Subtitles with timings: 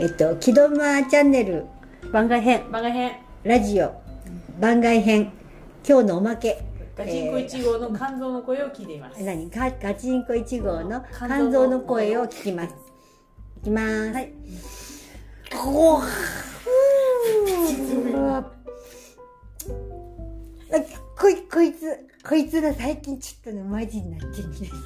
[0.00, 1.66] えっと、木戸間チャンネル
[2.10, 2.72] 番外編。
[2.72, 3.12] 番外編。
[3.44, 3.92] ラジオ。
[4.58, 5.30] 番外編。
[5.86, 6.62] 今日のおまけ。
[6.96, 9.50] ガチンコ1号の肝臓の声を聞いています、何？
[9.50, 12.74] ガガチンコ1号の肝臓の声を聞きます。
[13.60, 14.12] いきます。
[14.14, 14.32] はい。
[15.52, 16.06] こうふ
[18.14, 18.42] うあ
[21.18, 24.76] こいこいつこいつが最近ちょっとねマジになってるんですよこ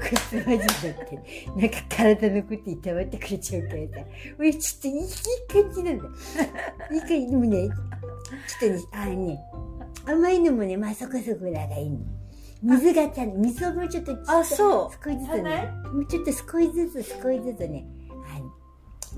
[0.00, 0.86] いつマジになって。
[1.16, 1.22] る
[1.56, 4.06] なんか体のこといたわってくれちゃうからさ。
[4.38, 5.02] 俺ちょっといい
[5.64, 6.04] 感じなんだ。
[6.92, 7.26] いい感じ。
[7.26, 7.74] でもねちょっ
[8.60, 9.40] とねあのね
[10.06, 11.98] 甘いのもねまあそこそこだがいいの。
[12.62, 14.90] 水がちゃん水をもうちょっとあ、そう。
[15.04, 17.84] 少しずつね、もうちょっと少しずつ少しずつね、
[18.30, 18.38] あ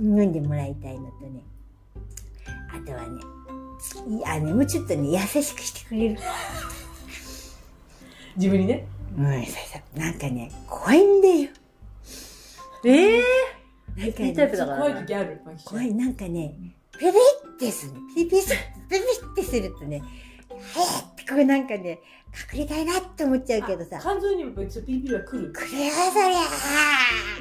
[0.01, 1.45] の飲んでもらいたいのとね、
[2.73, 3.20] あとはね、
[4.09, 6.19] いあのもうちょっとね、優しくしてくれる。
[8.37, 11.51] 自分にねうん、ささ、なんかね、怖いんだよ。
[12.85, 13.23] ええ
[13.96, 14.93] なんかいいタイプね、だからね。
[14.93, 16.55] 怖い時ある怖い、なんかね、
[16.99, 17.18] ペペ
[17.55, 18.01] ってするの。
[18.15, 22.01] ピピピピピってするとね、へーってこうなんかね、
[22.53, 25.53] 隠れたいなって思っちゃうけどさ、肝臓にも別にピリピリは来る？
[25.53, 26.53] 来るよ、そりゃあ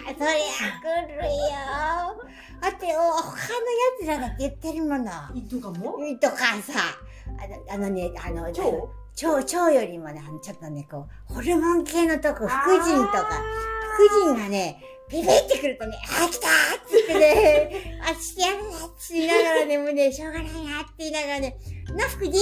[0.08, 0.34] そりゃ
[0.82, 1.32] 来るよ
[2.62, 3.66] だって、お他の
[4.00, 5.12] 奴らだって言ってるもの。
[5.36, 5.98] 胃とかも？
[6.20, 6.74] とかさ、
[7.70, 8.62] あのあのね、あの、腸？
[9.22, 13.44] 腸、腸よりもね、あのちょっとね、こう、ホルモン系のとこ、副腎とか、
[13.96, 21.58] 副腎がね、ビビってくるとね、あ、来たーっつってね、あ、してやるなって言いながらね、もうね、しょうがないなって言いながらね、
[21.96, 22.40] な、副腎？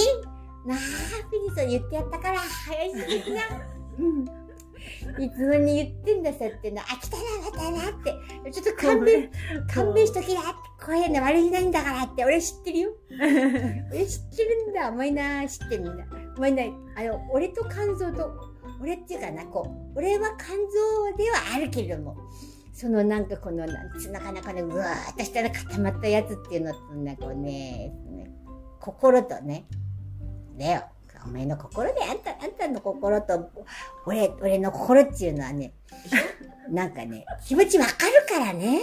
[0.66, 3.40] なあ、副腎そう言ってやったから、早いしな。
[3.98, 4.42] うん。
[5.18, 8.52] いつもに言ってんださっての、あ、来たな、またなって。
[8.52, 9.30] ちょっと勘弁、
[9.72, 12.90] 勘弁しときなって、こういうの悪いないんだからって、俺知ってるよ。
[13.10, 14.88] 俺知ってるんだ。
[14.88, 16.04] お前な、知ってるんだ。
[16.36, 16.62] お前な、
[16.96, 18.30] あの、俺と肝臓と、
[18.80, 22.16] 俺っていうかな、こう、俺は肝臓ではあるけれども、
[22.72, 27.92] そのなんかこの、なんつうのかな、このぐわーっとしたら固まったやつっていうのと、なんかね、
[28.80, 29.66] 心とね、
[30.58, 30.82] だよ。
[31.24, 33.48] お前の心で、あんた、あんたの心と、
[34.06, 35.72] 俺、俺の心っていうのはね、
[36.68, 38.80] なんかね、気持ちわかるからね。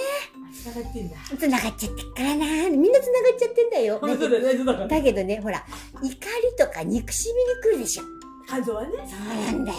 [0.63, 2.69] 繋がってんだ繋がっちゃってっからな。
[2.69, 3.99] みんな繋がっちゃってんだよ。
[3.99, 5.65] だけどだけどね、ほら、
[6.01, 6.15] 怒り
[6.57, 8.03] とか憎しみに来るでしょ。
[8.47, 9.77] 肝臓はねそうなんだよ。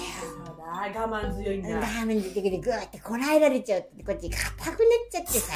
[0.70, 4.76] 我慢強いんだラーメン出てきてグーってこらえられちゃうって、こっち硬くなっ
[5.10, 5.52] ちゃってさ。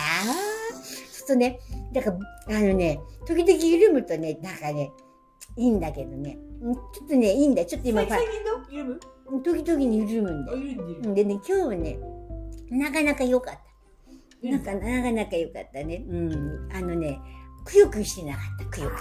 [0.72, 1.60] そうするとね、
[1.92, 2.10] だか
[2.48, 4.90] ら、あのね、時々緩むとね、なんかね、
[5.56, 7.68] いいんだけどね、うんちょっとね、いいんだよ。
[7.68, 9.00] ちょっと今、最近の緩む？
[9.42, 11.14] 時々に緩むんだあよ。
[11.14, 11.98] でね、今日はね、
[12.70, 13.60] なかなか良かった。
[14.42, 16.04] 緩なんか、なかなか良かったね。
[16.08, 16.68] うん。
[16.72, 17.20] あのね、
[17.64, 18.98] くよくよしてなかった、くよくよ。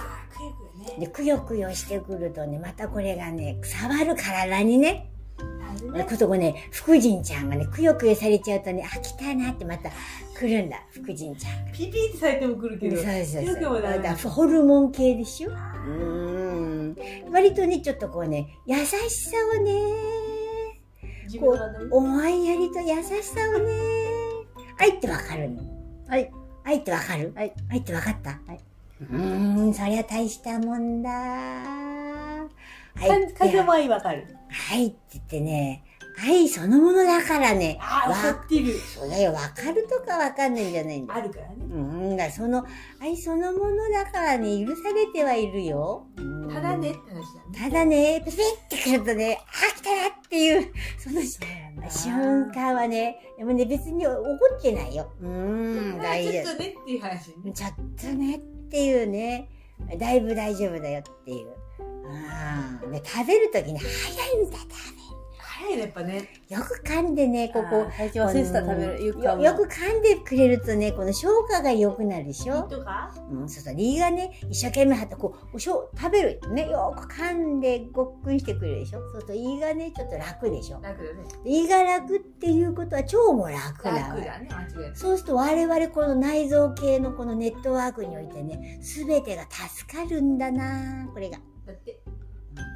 [1.00, 5.10] で、くよくよしてくるとね、またこれがね、触る体にね、
[5.92, 9.90] ねことこね、福神ちゃんがね、くよくよされちゃうとね、あ、来たなってまた
[10.38, 11.72] 来るんだ、福神ちゃんが。
[11.72, 13.82] ピピってされても来るけどそうそうそう。
[13.82, 15.50] だホルモン系でしょ？
[15.50, 16.43] うーん。
[17.30, 19.72] 割とね、ちょっとこうね、優しさをね、
[21.24, 23.70] 自分がね思いやりと優しさをね、
[24.78, 25.62] 愛ってわかるの？
[26.08, 26.30] はい。
[26.64, 27.32] 愛ってわかる？
[27.34, 27.52] はい。
[27.70, 28.30] 愛ってわかった？
[28.30, 28.60] はい
[29.00, 31.10] うーん、そりゃ大したもんだ。
[32.96, 34.26] 愛かって、風も愛わかる
[34.70, 35.82] 愛って言ってね、
[36.22, 41.20] 愛そのものだからね、ああわ分かってるそうだよ、わかるとかわかんないんじゃないんだよ。
[41.20, 42.64] あるからねうん、だからその
[43.00, 46.06] 愛そのものだからね、許されてはいるよ。
[46.16, 51.20] うんただねって話だねただね、ピピってくるとね、あ、来たなっていう、その
[51.90, 54.22] 瞬間はね、でもね、別に怒
[54.56, 55.10] ってないよ。
[55.20, 57.52] うーん、大丈ちょっとねっていう話ね夫。
[57.52, 58.38] ちょっとねっ
[58.70, 59.48] ていうね、
[59.98, 61.48] だいぶ大丈夫だよっていう。
[62.84, 62.92] うん。
[62.92, 64.93] で、食べるときに早いんだ、食
[65.64, 66.28] 早いねやっぱね。
[66.48, 67.86] よく噛んでね、ここ。
[67.96, 69.04] 最近忘れてた食べる。
[69.06, 72.62] よよく噛んでくれるとね、この消化が良くなるでしょ？
[72.64, 73.12] とか？
[73.30, 76.40] うん、そうそう、胃がね、一生懸命張って、こう、おしょう食べる。
[76.52, 79.00] ね、よく噛んでごっくんしてくれるでしょ？
[79.00, 80.80] そうすると胃がね、ちょっと楽でしょ？
[80.82, 91.38] 楽だね胃が楽っていうことは腸も楽だわ楽だね間違いないそうすると我々この内臓系のこのネットワークにおいてね、すべてが助かるんだなこれが。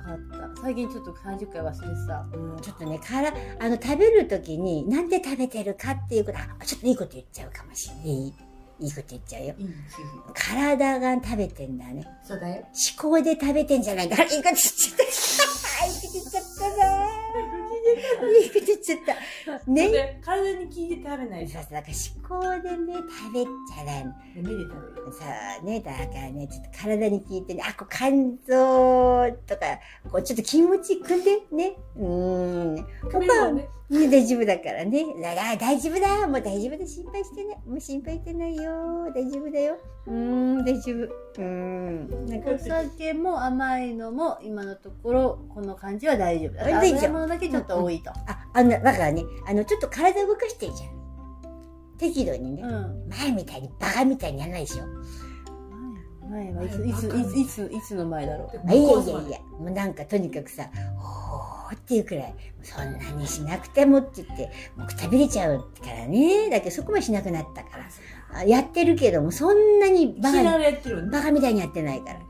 [0.08, 0.62] だった。
[0.62, 2.26] 最近ちょっと30回忘れてた。
[2.32, 8.34] うん、ちょっとね、から、あの、食べるときに、なんで食べてるかっていうこと、あ、ちょっといいこと言っちゃうかもしれない。
[8.80, 9.54] いいこと言っちゃうよ。
[9.58, 9.68] いい
[10.34, 12.06] 体が食べてんだね。
[12.22, 12.62] そうだよ
[12.98, 14.22] 思考で食べてんじゃないか。
[14.22, 15.86] いいこと言っちゃった。
[15.86, 16.44] いいこと言っちゃっ
[16.76, 16.97] たな。
[18.26, 18.98] いいっちゃっ
[19.64, 19.70] た。
[19.70, 19.88] ね。
[19.90, 21.94] で体に聞いて食べないそうそう、だから
[22.28, 24.14] 思考でね、食べちゃらん。
[24.36, 25.24] 目で食べるさ
[25.60, 29.78] あね、だからね、ちょっと体に聞いてね、あ、こう肝臓とか、
[30.10, 31.76] こうちょっと気持ち組んでね。
[31.96, 32.86] うーん。
[33.10, 35.02] 他は、首もねね、大丈夫だからね。
[35.22, 37.56] だから大丈夫だもう大丈夫だ心配してない。
[37.66, 39.78] もう心配してないよ大丈夫だよ。
[40.06, 40.96] うーん、大丈夫。
[41.04, 42.26] うーん。
[42.26, 50.98] なんかお酒も甘いのも今のところこの感じは大丈夫だから大丈夫甘いものだけちょっと多いと、あ、あの、だからね、あの、ちょっと体動かしてるじゃん。
[51.96, 52.62] 適度にね。
[52.62, 54.84] うん前みたいにバカみたいにやらないでしょ。
[56.28, 60.70] 前はいついついついついつの前だろうあいやいやいや、もうなんかとにかくさ、
[61.74, 66.50] っていうくらい、そんなにしなくてもって言って、もうくたびれちゃうからね。
[66.50, 67.84] だけどそこもしなくなったから。
[68.34, 71.18] あやってるけども、そんなにバカに、知られやってるんだ。
[71.18, 72.20] バカみたいにやってないから。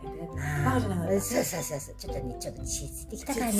[0.64, 1.20] バカじゃなかった。
[1.20, 1.94] そうそうそうそう。
[1.98, 3.58] ちょっとね、ちょっと血ついてきたからね。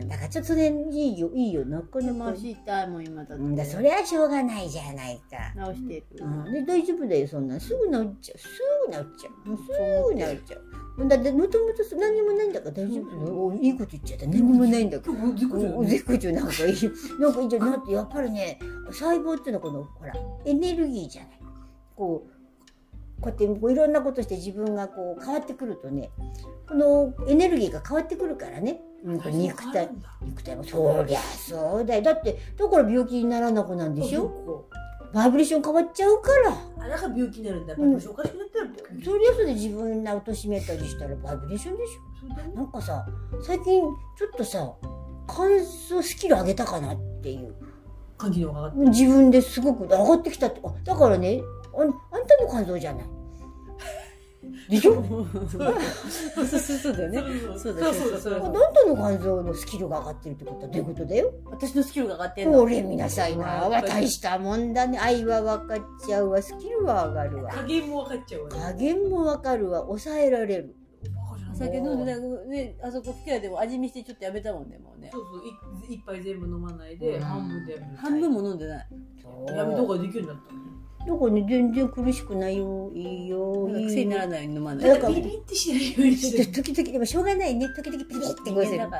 [0.00, 0.08] うん。
[0.08, 1.64] だからちょっとそれいいよ、いいよ。
[1.64, 2.30] なかなか。
[2.32, 5.52] 足痛いもん今だって、うんだ、それはしょうがないじゃないか。
[5.56, 7.60] 直していく、うん、で大丈夫だよ、そんなん。
[7.60, 8.38] すぐ治っちゃう。
[8.38, 8.48] す
[8.86, 9.48] ぐ治っちゃう。
[9.48, 11.08] もうすぐ治っちゃう。
[11.08, 13.46] だって、もともと何にもないんだから大丈夫だよ。
[13.46, 14.26] おいいこと言っちゃった。
[14.26, 15.18] 何にもないんだから。
[15.18, 17.20] 今日絶好調お絶好調なんかいい。
[17.20, 17.70] なんかいいじゃん。
[17.72, 18.58] だってやっぱりね、
[18.92, 20.12] 細胞っていうのはこの、ほら、
[20.44, 21.30] エネルギーじゃない。
[21.96, 22.30] こう、
[23.20, 26.10] こうやってこういろんなことして自分がこう変わってくるとね、
[26.66, 28.80] このエネルギーが変わってくるからね。
[29.04, 29.90] うん、肉体、
[30.22, 32.02] 肉体もそりゃそうだよ。
[32.02, 34.24] だって、だから病気にならなくなんでしょ？
[34.24, 34.68] ょ
[35.12, 36.84] バイブレーション変わっちゃうから。
[36.84, 37.72] あ、だから病気になるんだ。
[37.72, 39.04] やっぱうんりおかしくなったら病気。
[39.04, 42.56] そりゃそうで自分が貶めたりしたらバイブレーションでしょ。
[42.56, 43.06] なんかさ、
[43.42, 43.82] 最近
[44.18, 44.72] ちょっとさ、
[45.26, 47.54] 乾燥スキル上げたかなっていう。
[48.20, 50.60] 感じの方が上がっ自分ですごく上がってきたって。
[50.64, 51.40] あだからね、
[51.74, 51.90] ああん
[52.26, 53.04] たの肝臓じゃない。
[54.68, 54.94] でしょ？
[56.34, 57.22] そうそうそうだよね
[57.58, 61.30] そうだよそうだそうだあんたの肝臓のスキルが上がってるってことはどういうことだよ？
[61.50, 63.44] 私のスキルが上がってんのこれ見なさいな。
[63.46, 64.98] わ大したもんだね。
[64.98, 66.40] 愛は分かっちゃうわ。
[66.40, 67.50] スキルは上がるわ。
[67.52, 68.56] 加減も分かっちゃうわね。
[68.60, 69.80] 加減も分かるわ。
[69.80, 70.76] 抑えられる。
[71.60, 72.16] 酒飲んで
[72.48, 77.82] ねあそこ吹きでも味見してちょっとやめたもんねもうねそうそう、い一杯全部飲まないで、うん半分で。
[77.96, 78.86] 半分も飲んでない
[79.54, 80.70] やめとかできるようになったのね。
[81.00, 82.90] だからね、全然苦しくないよ。
[82.94, 83.68] いいよ。
[83.70, 86.52] いいよ癖にならない飲まないだからビリビリってしないようにしてる。
[86.52, 87.68] 時々、でもしょうがないね。
[87.74, 88.98] 時々ピリッてこうするなんか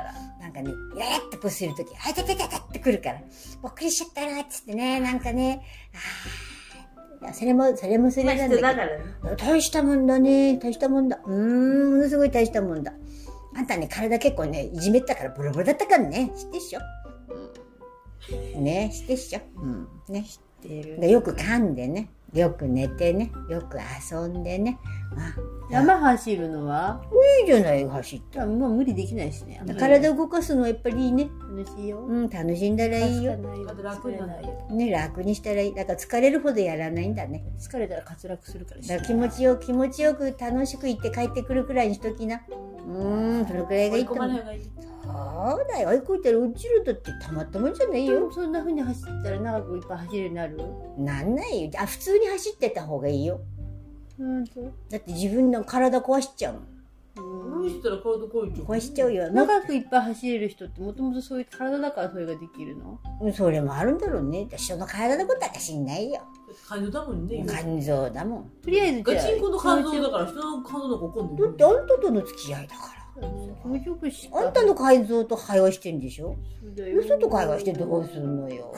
[0.61, 3.19] ね、イラッとこうするとき、あいたたたたってくるから。
[3.19, 5.61] びっくりしちゃったな、っつってね、なんかね、
[5.93, 6.50] あー
[7.21, 8.61] いやそれも、それもそれなんだけど。
[8.61, 9.35] ね。
[9.37, 10.57] 大したもんだね。
[10.57, 11.19] 大したもんだ。
[11.23, 12.93] うーん、ものすごい大したもんだ。
[13.55, 16.31] あんたね、体結構ね、いじめったからボロボロだったからね。
[16.35, 16.79] 知ってっしょ、
[18.55, 19.39] うん、ね知ってっしょ？
[19.61, 19.87] うん。
[20.09, 20.25] ね。
[20.61, 22.09] てるでよく噛んでね。
[22.33, 23.31] よく寝てね。
[23.49, 23.77] よく
[24.11, 24.79] 遊んでね。
[25.17, 25.35] あ、
[25.71, 27.01] 山走るのは？
[27.41, 28.39] いいじゃない、走って。
[28.39, 31.29] もう無理できないしね体を動かすのはやっぱりいいね。
[31.55, 33.37] 楽しいようん、楽しんだらいいよ。
[33.83, 34.11] 楽
[34.73, 35.73] ね、楽にしたらいい。
[35.73, 37.43] だから疲れるほどやらないんだね。
[37.59, 42.41] 疲れたら滑落するからだから気持ちよく、気持ちよく楽しく行って帰ってくるくらいにしときな。
[42.87, 44.29] うーん、そのくらいが追い込いいと思う。
[45.03, 45.89] そうだよ。
[45.89, 48.31] 追い込いたら落ちるとってたまったもんじゃないよ。
[48.31, 50.57] そんな風に走ったら長くいっぱい走るようになる？
[50.97, 51.71] なんないよ。
[51.77, 53.41] あ、普通に走ってた方がいいよ。
[54.21, 56.63] うんとだって自分の体壊しちゃうもん。
[57.13, 58.65] 無理したら体壊れちゃう。
[58.65, 59.27] 壊しちゃうよ。
[59.27, 62.99] も長くいっぱい走れる人ってもともとそういう体だからそれができるの？
[63.21, 64.47] うそれもあるんだろうね。
[64.55, 66.21] 人の体のことは知んないよ。
[66.67, 67.45] 肝臓だもんね。
[67.47, 68.49] 肝臓だもん。
[68.63, 73.01] とりあえずじゃあガチンコの肝臓だから人の肝臓怒んでるだってあんたとの付き合いだから。
[73.61, 78.73] 気持ちよくしあんたの改造と会話してんでしょそうだよ嘘と会話してどうすんのよ。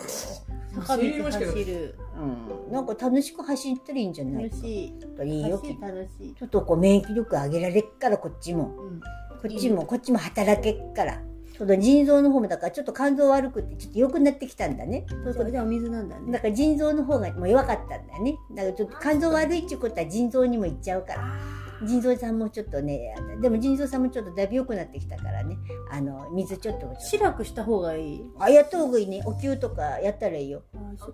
[0.73, 2.37] 坂道走るうん。
[2.73, 4.55] なんか楽しく走ったらいいんじゃないか。
[4.55, 4.93] 楽しい
[5.29, 5.61] いいよ。
[5.79, 8.73] 楽しいちょっとこう免疫力上げられっからこっちも。
[8.77, 11.21] うんこっちも、こっちも働けっから。
[11.53, 15.05] ちょっと腎臓の方もだからちょっと肝臓悪くてちょっと良くなってきたんだね。
[15.23, 15.51] そうそう。
[15.51, 18.37] じゃあお水なんだねだから腎臓の方がもう弱かったんだよね。
[18.55, 21.52] だからちょっと肝臓悪いっていうことは腎臓にもいっちゃうから。
[21.85, 25.57] 腎臓さんもちょっとね、でも腎臓さんもちょっとだいぶ良くなってきたからね。
[25.91, 26.93] あの、水ちょっと。
[26.99, 28.21] シラクした方がいい？
[28.39, 29.21] あ、やった方がいいね。
[29.25, 30.63] お灸とかやったらいいよ。
[30.73, 31.07] お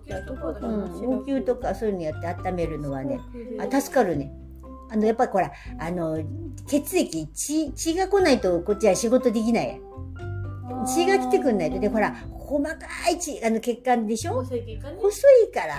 [1.24, 3.20] 灸とかそういうのやって温めるのはね。
[3.58, 4.32] あ、助かるね。
[4.90, 6.18] あの、やっぱりほら、あの、
[6.66, 9.80] 血液、血、血が来ないとこっちは仕事できない。
[10.86, 11.78] 血が来てくんないと。
[11.78, 12.76] で、ほら、細か
[13.10, 14.34] い血、あの血管でしょ？
[14.34, 14.98] 細い血管ね。
[15.02, 15.74] 細いから。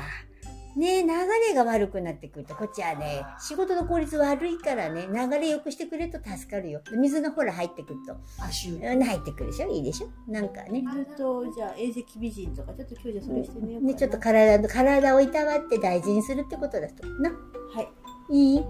[0.75, 1.07] ね流
[1.49, 6.81] れが悪くなってくると、こっちはね、仕事の効率悪いからね、流れ良くしてくれると助かるよ。
[6.97, 9.67] 水がほら入ってくると、足入ってくるでしょ？
[9.69, 10.31] いいでしょ？
[10.31, 10.83] なんかね。
[10.87, 17.07] あれとじゃあ遠赤美人とかちょっと今日じゃそれしてみようかなね、ちょっと体の、体をいたわって大事にするってことだと。
[17.07, 17.29] な。
[17.29, 17.81] は
[18.29, 18.63] いいい？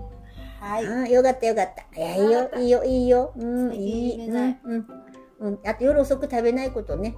[0.60, 2.00] はいうん、よかったよかった。
[2.00, 3.34] いや、いいよ、いいよ、いいよ。
[3.36, 4.88] うん、いいうん、うん。
[5.40, 7.16] うん、あと夜遅く食べないことね。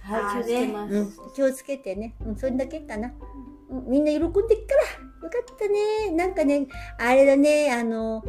[0.00, 2.14] はい気をつけますうん、気をつけてね。
[2.24, 3.12] うん、それだけかな。
[3.68, 5.08] うん、みんな喜んでっから。
[5.26, 6.10] よかったね。
[6.12, 6.66] なんかね、
[6.98, 8.22] あれだね、あの、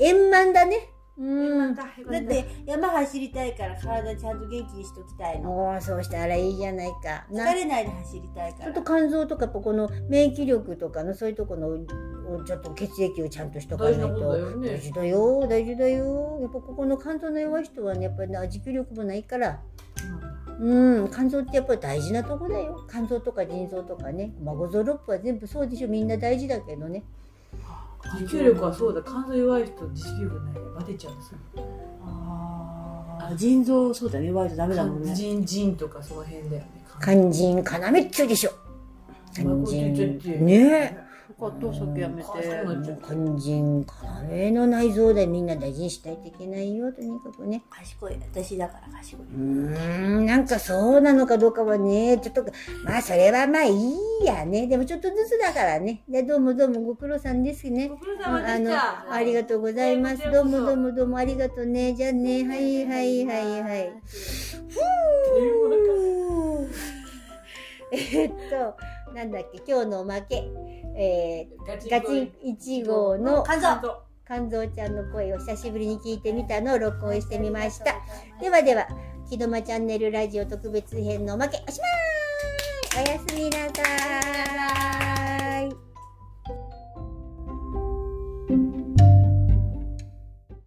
[0.00, 0.92] 円満だね。
[1.18, 1.74] うん。
[1.74, 5.50] だって山走りたいから体ちゃんと元気にしときたいの。
[5.50, 7.26] もうそうしたらいいじゃないか。
[7.30, 8.82] 疲なれないで走りたいからちょっと。
[8.82, 19.60] 肝臓とかこの免疫力とかのそういうところのちょっと血液をちゃんとしとかないと大事だよね大事だよ大事だよやっぱここの肝臓の弱い人はねやっぱりな持久力もないから
[20.60, 22.84] うん肝臓ってやっぱり大事なとこだよ。
[22.90, 24.32] 肝臓とか腎臓とかね。
[24.42, 25.88] まあ五臓六腑は全部そうでしょ。
[25.88, 27.02] みんな大事だけどね。
[28.18, 29.02] 持久力はそうだ。
[29.04, 31.38] 肝臓弱い人持久力ないバテちゃうんですよ。
[32.04, 35.14] あー腎臓、そうだね、弱いとダメだもんね。
[35.14, 36.84] 腎腎とかその辺だよね。
[37.00, 38.50] 肝腎要っちゅうでしょ。
[39.34, 41.11] 肝腎ねえよ
[41.42, 42.28] かった、酒やめて。
[43.04, 43.84] 肝腎
[44.30, 48.18] 要の内臓でみんな大事にしたいといけないよとにかくね賢い。
[48.32, 49.26] 私だから賢い。
[49.26, 52.44] うーんなんかそうなのかどうかはね、ちょっと、
[52.84, 54.66] まあそれはまあいいやね。
[54.66, 56.02] でもちょっとずつだからね。
[56.08, 57.88] でどうもどうもご苦労さんですね。
[57.88, 58.70] ご苦労うんあの
[59.12, 60.30] ありがとうございます。
[60.30, 61.94] どうもどうもどうもありがとうね。
[61.94, 63.92] じゃあね、はいはいはいはい。
[67.92, 68.76] えっと、
[69.14, 70.44] なんだっけ、今日のおまけ。
[70.96, 77.94] えガー、ガチン1号の肝臓肝臓ちゃんの声を久しぶりに聞いてみたのを録音してみました。
[78.40, 78.86] ではでは、
[79.28, 83.08] 木戸間チャンネルラジオ特別編のおまけ、おしまーい！
[83.08, 84.31] おやすみなさ